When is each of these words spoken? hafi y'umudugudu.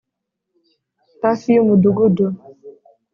hafi 1.23 1.47
y'umudugudu. 1.55 2.25